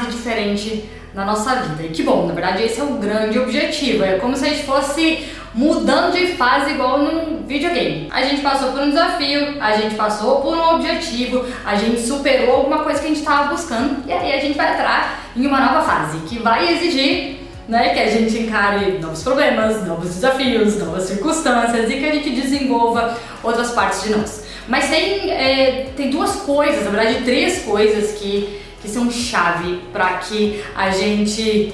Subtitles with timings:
[0.00, 1.82] fase diferente na nossa vida.
[1.82, 4.04] E que bom, na verdade esse é o grande objetivo.
[4.04, 8.08] É como se a gente fosse mudando de fase igual num videogame.
[8.10, 12.54] A gente passou por um desafio, a gente passou por um objetivo, a gente superou
[12.54, 15.60] alguma coisa que a gente estava buscando e aí a gente vai entrar em uma
[15.60, 21.04] nova fase que vai exigir né, que a gente encare novos problemas, novos desafios, novas
[21.04, 24.44] circunstâncias e que a gente desenvolva outras partes de nós.
[24.68, 30.14] Mas tem, é, tem duas coisas, na verdade três coisas que, que são chave para
[30.18, 31.72] que a gente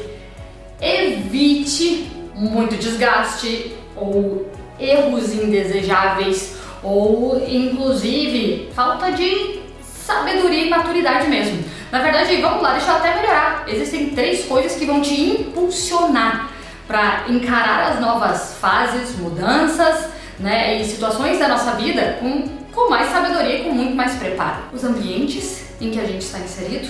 [0.81, 11.65] evite muito desgaste ou erros indesejáveis ou inclusive falta de sabedoria e maturidade mesmo.
[11.91, 13.65] Na verdade, vamos lá, deixa eu até melhorar.
[13.67, 16.51] Existem três coisas que vão te impulsionar
[16.87, 23.09] para encarar as novas fases, mudanças, né, e situações da nossa vida com, com mais
[23.09, 24.59] sabedoria e com muito mais preparo.
[24.73, 26.89] Os ambientes em que a gente está inserido,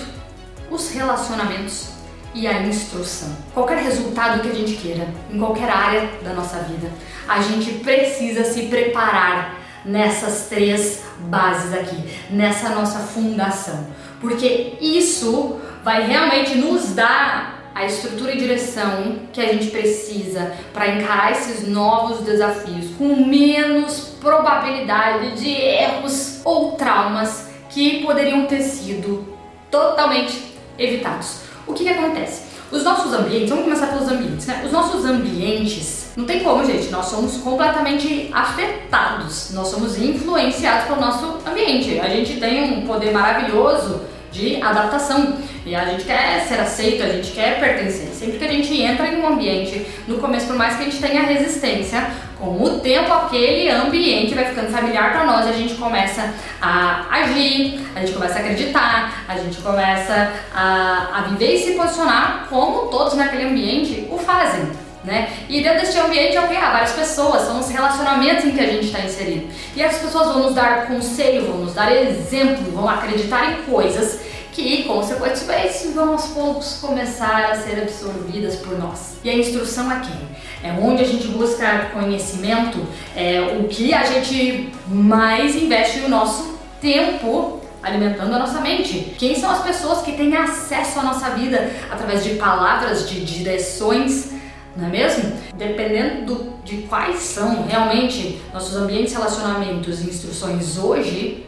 [0.69, 1.89] os relacionamentos
[2.33, 3.29] e a instrução.
[3.53, 6.89] Qualquer resultado que a gente queira, em qualquer área da nossa vida,
[7.27, 11.97] a gente precisa se preparar nessas três bases aqui,
[12.29, 13.87] nessa nossa fundação,
[14.19, 20.87] porque isso vai realmente nos dar a estrutura e direção que a gente precisa para
[20.87, 27.46] encarar esses novos desafios com menos probabilidade de erros ou traumas
[27.77, 29.23] que poderiam ter sido
[29.69, 31.41] totalmente evitados.
[31.67, 32.47] O que, que acontece?
[32.71, 34.63] Os nossos ambientes, vamos começar pelos ambientes, né?
[34.65, 40.99] Os nossos ambientes, não tem como, gente, nós somos completamente afetados, nós somos influenciados pelo
[40.99, 41.99] nosso ambiente.
[41.99, 45.37] A gente tem um poder maravilhoso de adaptação.
[45.65, 48.07] E a gente quer ser aceito, a gente quer pertencer.
[48.07, 51.01] Sempre que a gente entra em um ambiente, no começo, por mais que a gente
[51.01, 52.07] tenha resistência,
[52.39, 57.79] com o tempo aquele ambiente vai ficando familiar para nós, a gente começa a agir,
[57.95, 62.87] a gente começa a acreditar, a gente começa a, a viver e se posicionar como
[62.89, 64.86] todos naquele ambiente o fazem.
[65.07, 65.29] Né?
[65.47, 68.87] E dentro deste ambiente, ok, há várias pessoas, são os relacionamentos em que a gente
[68.87, 69.47] está inserido.
[69.73, 74.19] E as pessoas vão nos dar conselho, vão nos dar exemplo, vão acreditar em coisas
[74.51, 79.15] que, consequentemente, vão aos poucos começar a ser absorvidas por nós.
[79.23, 80.69] E a instrução é quem?
[80.69, 82.85] É onde a gente busca conhecimento,
[83.15, 89.15] é o que a gente mais investe no nosso tempo alimentando a nossa mente.
[89.17, 94.35] Quem são as pessoas que têm acesso à nossa vida através de palavras, de direções,
[94.77, 95.33] não é mesmo?
[95.55, 101.45] Dependendo do, de quais são realmente nossos ambientes, relacionamentos e instruções hoje,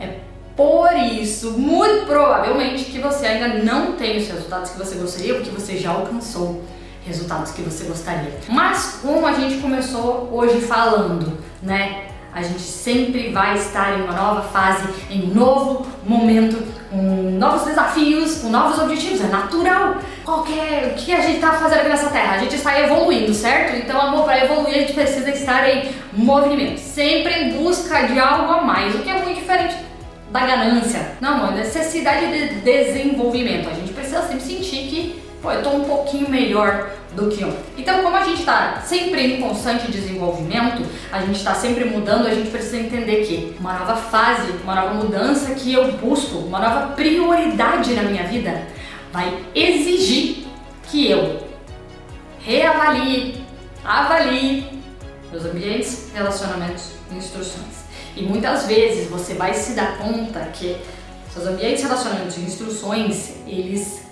[0.00, 0.18] é
[0.56, 5.50] por isso, muito provavelmente, que você ainda não tem os resultados que você gostaria, porque
[5.50, 6.62] você já alcançou
[7.06, 8.38] resultados que você gostaria.
[8.48, 12.11] Mas como a gente começou hoje falando, né?
[12.34, 16.56] A gente sempre vai estar em uma nova fase, em um novo momento,
[16.90, 19.20] com novos desafios, com novos objetivos.
[19.20, 19.96] É natural.
[20.24, 22.36] Qualquer, o que a gente está fazendo aqui nessa terra?
[22.36, 23.76] A gente está evoluindo, certo?
[23.76, 28.52] Então, amor, para evoluir a gente precisa estar em movimento, sempre em busca de algo
[28.52, 29.76] a mais, o que é muito diferente
[30.30, 31.12] da ganância.
[31.20, 33.68] Não, é necessidade de desenvolvimento.
[33.68, 37.58] A gente precisa sempre sentir que, pô, eu tô um pouquinho melhor do que ontem.
[37.76, 42.34] Então, como a gente está sempre em constante desenvolvimento, a gente está sempre mudando, a
[42.34, 46.94] gente precisa entender que uma nova fase, uma nova mudança que eu busco, uma nova
[46.94, 48.68] prioridade na minha vida,
[49.12, 50.46] vai exigir
[50.84, 51.42] que eu
[52.38, 53.44] reavalie,
[53.84, 54.80] avalie
[55.30, 57.82] meus ambientes, relacionamentos e instruções.
[58.16, 60.76] E muitas vezes você vai se dar conta que
[61.32, 64.02] seus ambientes, relacionamentos e instruções, eles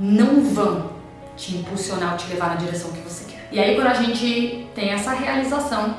[0.00, 0.90] não vão
[1.36, 3.48] te impulsionar te levar na direção que você quer.
[3.52, 5.94] E aí quando a gente tem essa realização,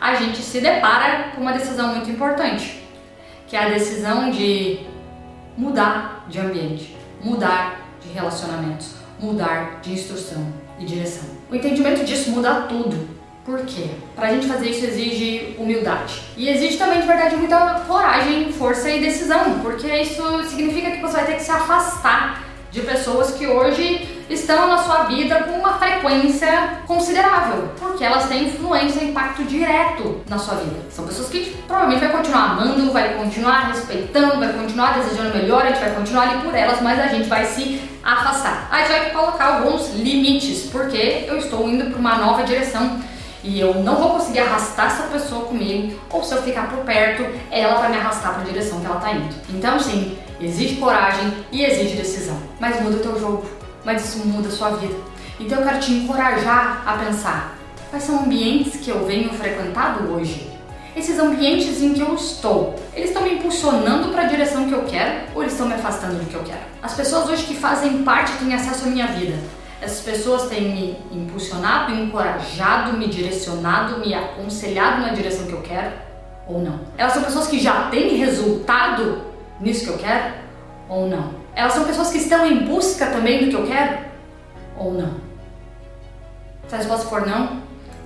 [0.00, 2.82] a gente se depara com uma decisão muito importante,
[3.46, 4.80] que é a decisão de
[5.56, 11.28] mudar de ambiente, mudar de relacionamentos, mudar de instrução e direção.
[11.48, 13.22] O entendimento disso muda tudo.
[13.44, 13.90] Por quê?
[14.14, 16.22] Pra gente fazer isso exige humildade.
[16.36, 21.16] E exige também, de verdade, muita coragem, força e decisão, porque isso significa que você
[21.16, 25.74] vai ter que se afastar de pessoas que hoje estão na sua vida com uma
[25.74, 30.76] frequência considerável, porque elas têm influência e impacto direto na sua vida.
[30.90, 35.68] São pessoas que provavelmente vai continuar amando, vai continuar respeitando, vai continuar desejando melhor, a
[35.68, 38.68] gente vai continuar ali por elas, mas a gente vai se afastar.
[38.70, 43.00] A gente vai colocar alguns limites, porque eu estou indo para uma nova direção
[43.42, 47.24] e eu não vou conseguir arrastar essa pessoa comigo, ou se eu ficar por perto,
[47.50, 49.34] ela vai me arrastar para a direção que ela está indo.
[49.50, 53.44] Então, sim, exige coragem e exige decisão, mas muda o teu jogo,
[53.84, 54.94] mas isso muda a sua vida.
[55.40, 57.56] Então, eu quero te encorajar a pensar:
[57.90, 60.50] quais são ambientes que eu venho frequentado hoje?
[60.94, 64.84] Esses ambientes em que eu estou, eles estão me impulsionando para a direção que eu
[64.84, 66.60] quero ou eles estão me afastando do que eu quero?
[66.82, 69.38] As pessoas hoje que fazem parte, têm acesso à minha vida,
[69.82, 75.90] essas pessoas têm me impulsionado, encorajado, me direcionado, me aconselhado na direção que eu quero
[76.46, 76.78] ou não?
[76.96, 79.22] Elas são pessoas que já têm resultado
[79.60, 80.34] nisso que eu quero
[80.88, 81.34] ou não?
[81.56, 83.98] Elas são pessoas que estão em busca também do que eu quero
[84.78, 85.14] ou não?
[86.68, 87.54] Se a resposta for não,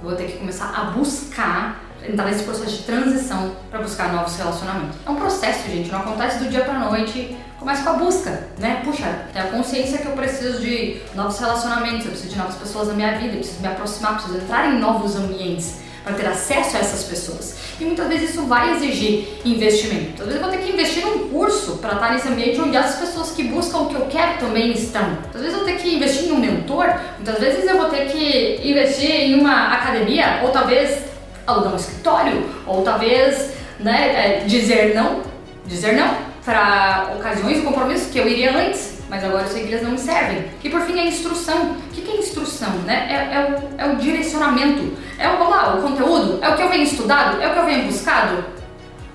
[0.02, 4.36] eu vou ter que começar a buscar entrar nesse processo de transição para buscar novos
[4.36, 4.96] relacionamentos.
[5.06, 7.36] É um processo, gente, não acontece do dia para noite.
[7.58, 8.82] Começa com a busca, né?
[8.84, 12.88] Puxa, tem a consciência que eu preciso de novos relacionamentos, eu preciso de novas pessoas
[12.88, 16.76] na minha vida, eu preciso me aproximar, preciso entrar em novos ambientes para ter acesso
[16.76, 17.56] a essas pessoas.
[17.80, 20.22] E muitas vezes isso vai exigir investimento.
[20.22, 22.94] Muitas vezes eu vou ter que investir num curso para estar nesse ambiente onde as
[22.94, 25.04] pessoas que buscam o que eu quero também estão.
[25.04, 28.06] Muitas vezes eu vou ter que investir em um mentor, muitas vezes eu vou ter
[28.06, 31.05] que investir em uma academia, ou talvez
[31.46, 35.22] alugar um escritório, ou talvez né, é, dizer não,
[35.66, 39.68] dizer não para ocasiões e compromissos que eu iria antes, mas agora eu sei que
[39.68, 40.46] eles não me servem.
[40.62, 41.72] E por fim a instrução.
[41.72, 42.70] O que é instrução?
[42.84, 43.06] Né?
[43.10, 46.68] É, é, o, é o direcionamento, é o, lá, o conteúdo, é o que eu
[46.68, 48.44] venho estudado, é o que eu venho buscado.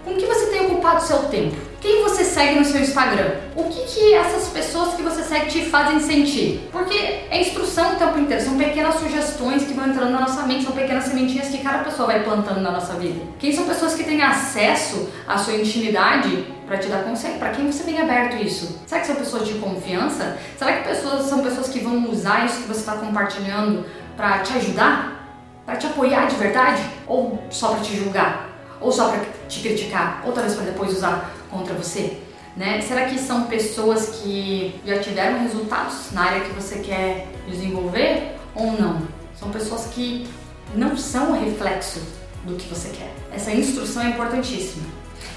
[0.03, 1.70] Com que você tem ocupado o seu tempo?
[1.81, 3.31] Quem você segue no seu Instagram?
[3.55, 6.69] O que, que essas pessoas que você segue te fazem sentir?
[6.71, 10.63] Porque é instrução o tempo inteiro, são pequenas sugestões que vão entrando na nossa mente,
[10.63, 13.19] são pequenas sementinhas que cada pessoa vai plantando na nossa vida.
[13.39, 17.39] Quem são pessoas que têm acesso à sua intimidade para te dar conselho?
[17.39, 18.79] Para quem você tem aberto isso?
[18.85, 20.37] Será que são pessoas de confiança?
[20.55, 24.53] Será que pessoas são pessoas que vão usar isso que você está compartilhando para te
[24.53, 25.17] ajudar?
[25.65, 26.83] Para te apoiar de verdade?
[27.07, 28.49] Ou só para te julgar?
[28.79, 30.21] Ou só para te criticar?
[30.23, 32.17] Ou talvez para depois usar contra você?
[32.55, 32.81] Né?
[32.81, 38.71] Será que são pessoas que já tiveram resultados na área que você quer desenvolver ou
[38.73, 39.01] não?
[39.39, 40.27] São pessoas que
[40.75, 42.01] não são o reflexo
[42.43, 43.13] do que você quer.
[43.33, 44.85] Essa instrução é importantíssima.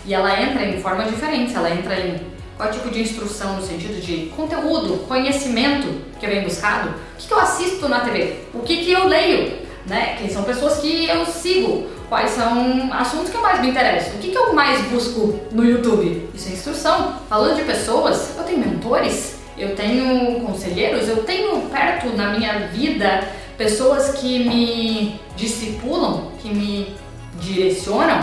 [0.07, 2.21] E ela entra em forma diferente, ela entra em
[2.57, 5.89] qual tipo de instrução no sentido de conteúdo, conhecimento
[6.21, 10.17] que vem buscado, o que, eu assisto na TV, o que, eu leio, né?
[10.31, 14.31] São pessoas que eu sigo, quais são assuntos que eu mais me interesso, o que,
[14.31, 16.31] que eu mais busco no YouTube.
[16.33, 17.17] Isso é instrução.
[17.29, 23.29] Falando de pessoas, eu tenho mentores, eu tenho conselheiros, eu tenho perto na minha vida
[23.59, 26.95] pessoas que me discipulam, que me
[27.41, 28.21] direcionam,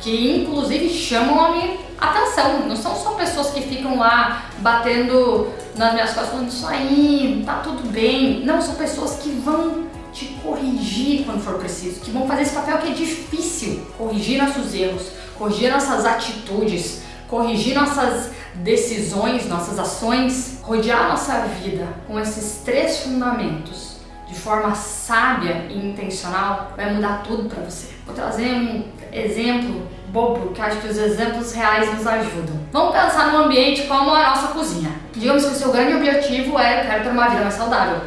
[0.00, 2.60] que inclusive chamam a minha atenção.
[2.66, 7.56] Não são só pessoas que ficam lá batendo nas minhas costas falando isso aí, tá
[7.56, 8.40] tudo bem.
[8.42, 12.78] Não, são pessoas que vão te corrigir quando for preciso, que vão fazer esse papel
[12.78, 21.08] que é difícil, corrigir nossos erros, corrigir nossas atitudes, corrigir nossas decisões, nossas ações, rodear
[21.08, 23.94] nossa vida com esses três fundamentos
[24.28, 27.88] de forma sábia e intencional vai mudar tudo para você.
[28.06, 32.56] Vou trazer um exemplo bobo, que acho que os exemplos reais nos ajudam.
[32.72, 34.92] Vamos pensar num ambiente como a nossa cozinha.
[35.12, 38.00] Digamos que o seu grande objetivo é eu quero ter uma vida mais saudável.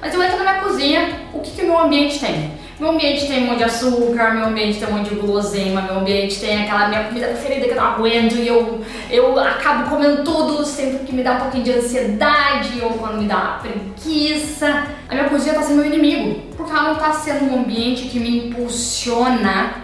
[0.00, 2.52] Mas eu entro na minha cozinha, o que, que o meu ambiente tem?
[2.78, 5.98] Meu ambiente tem um monte de açúcar, meu ambiente tem um monte de guloseima, meu
[6.00, 10.24] ambiente tem aquela minha comida preferida que eu não aguento e eu, eu acabo comendo
[10.24, 14.84] tudo sempre que me dá um pouquinho de ansiedade ou quando me dá preguiça.
[15.08, 18.18] A minha cozinha está sendo meu inimigo, porque ela não está sendo um ambiente que
[18.18, 19.74] me impulsiona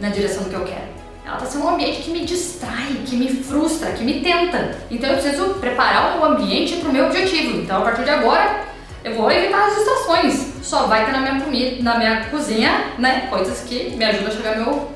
[0.00, 0.96] na direção do que eu quero.
[1.24, 4.76] Ela está sendo um ambiente que me distrai, que me frustra, que me tenta.
[4.90, 7.60] Então eu preciso preparar o ambiente para o meu objetivo.
[7.60, 8.65] Então a partir de agora
[9.06, 10.46] eu vou evitar as distrações.
[10.62, 14.30] Só vai ter na minha comida, na minha cozinha, né, coisas que me ajudam a
[14.32, 14.90] chegar meu,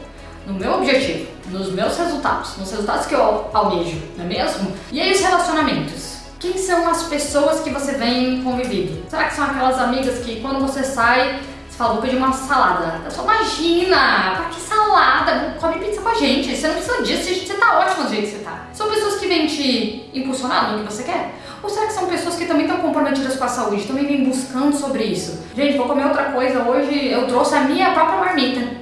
[0.44, 4.72] no meu objetivo, nos meus resultados, nos resultados que eu almejo, não é mesmo?
[4.90, 6.18] E aí os relacionamentos?
[6.40, 9.08] Quem são as pessoas que você vem convivido?
[9.08, 11.38] Será que são aquelas amigas que quando você sai,
[11.68, 13.02] você fala, vou pedir uma salada?
[13.04, 15.56] Eu só imagina, pra que salada?
[15.60, 18.38] Come pizza com a gente, você não precisa disso, você tá ótimo do jeito que
[18.38, 18.66] você tá.
[18.72, 21.39] São pessoas que vêm te impulsionar no que você quer?
[21.62, 24.74] Ou será que são pessoas que também estão comprometidas com a saúde, também vêm buscando
[24.74, 25.42] sobre isso?
[25.54, 28.80] Gente, vou comer outra coisa hoje, eu trouxe a minha própria marmita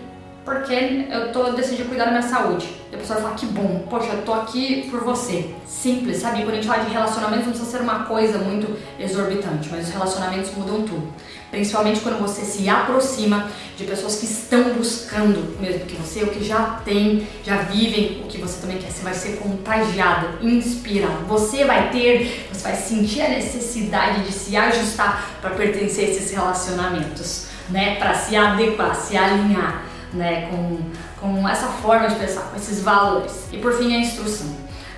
[0.48, 2.66] porque eu tô decidi cuidar da minha saúde.
[3.08, 5.54] Pessoa fala, que bom, poxa, eu tô aqui por você.
[5.66, 6.42] Simples, sabe?
[6.42, 9.94] Quando a gente fala de relacionamentos, não precisa ser uma coisa muito exorbitante, mas os
[9.94, 11.10] relacionamentos mudam tudo.
[11.50, 13.48] Principalmente quando você se aproxima
[13.78, 18.26] de pessoas que estão buscando mesmo que você, ou que já têm, já vivem o
[18.26, 18.90] que você também quer.
[18.90, 21.24] Você vai ser contagiada, inspirada.
[21.28, 26.30] Você vai ter, você vai sentir a necessidade de se ajustar para pertencer a esses
[26.30, 27.94] relacionamentos, né?
[27.94, 30.80] Para se adequar, se alinhar né, com,
[31.20, 33.48] com essa forma de pensar, com esses valores.
[33.52, 34.48] E por fim, a instrução.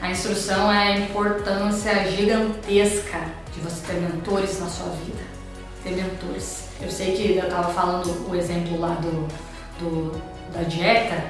[0.00, 3.20] A instrução é a importância gigantesca
[3.54, 5.22] de você ter mentores na sua vida.
[5.84, 6.68] Ter mentores.
[6.80, 9.28] Eu sei que eu estava falando o exemplo lá do,
[9.78, 11.22] do da dieta,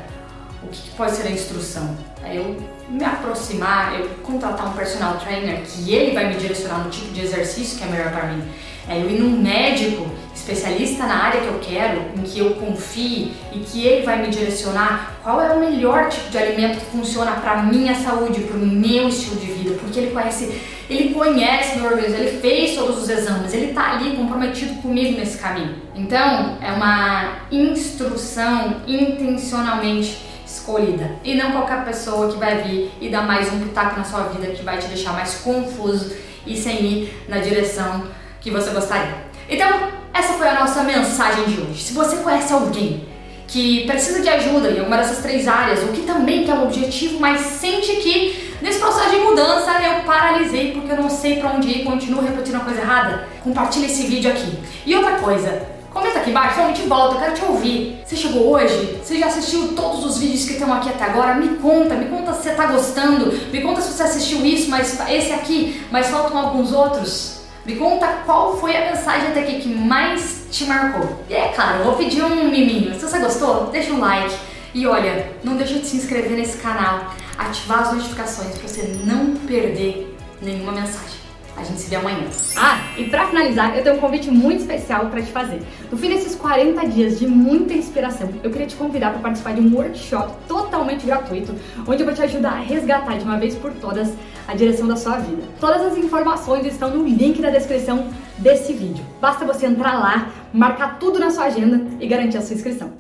[0.63, 1.97] o que pode ser a instrução?
[2.23, 2.57] É eu
[2.89, 7.23] me aproximar, eu contratar um personal trainer que ele vai me direcionar no tipo de
[7.23, 8.43] exercício que é melhor para mim.
[8.89, 13.33] É eu ir num médico especialista na área que eu quero, em que eu confie
[13.53, 17.33] e que ele vai me direcionar qual é o melhor tipo de alimento que funciona
[17.33, 21.91] para minha saúde, para o meu estilo de vida, porque ele conhece, ele conhece meu
[21.91, 25.77] organismo, ele fez todos os exames, ele está ali comprometido comigo nesse caminho.
[25.95, 33.23] Então, é uma instrução intencionalmente escolhida e não qualquer pessoa que vai vir e dar
[33.23, 36.13] mais um pitaco na sua vida que vai te deixar mais confuso
[36.47, 38.05] e sem ir na direção
[38.41, 39.15] que você gostaria.
[39.49, 41.83] Então, essa foi a nossa mensagem de hoje.
[41.83, 43.09] Se você conhece alguém
[43.47, 47.19] que precisa de ajuda em alguma dessas três áreas, ou que também quer um objetivo,
[47.19, 51.69] mas sente que nesse processo de mudança eu paralisei porque eu não sei para onde
[51.69, 54.57] ir, continuo repetindo a coisa errada, compartilha esse vídeo aqui.
[54.87, 58.01] E outra coisa, comenta aqui embaixo, a gente volta, eu quero te ouvir.
[58.07, 59.01] Você chegou hoje?
[59.03, 61.35] Você já assistiu todos os vídeos que estão aqui até agora?
[61.35, 64.97] Me conta, me conta se você está gostando, me conta se você assistiu isso, mas
[65.09, 67.40] esse aqui, mas faltam alguns outros.
[67.71, 71.23] Me conta qual foi a mensagem até aqui que mais te marcou.
[71.29, 72.93] E é claro, vou pedir um miminho.
[72.99, 74.37] Se você gostou, deixa um like.
[74.75, 79.37] E olha, não deixa de se inscrever nesse canal, ativar as notificações para você não
[79.47, 81.20] perder nenhuma mensagem.
[81.61, 82.25] A gente se vê amanhã.
[82.57, 85.61] Ah, e para finalizar, eu tenho um convite muito especial para te fazer.
[85.93, 89.61] No fim desses 40 dias de muita inspiração, eu queria te convidar para participar de
[89.61, 91.55] um workshop totalmente gratuito,
[91.87, 94.11] onde eu vou te ajudar a resgatar de uma vez por todas
[94.49, 95.43] a direção da sua vida.
[95.61, 99.05] Todas as informações estão no link da descrição desse vídeo.
[99.21, 102.91] Basta você entrar lá, marcar tudo na sua agenda e garantir a sua inscrição.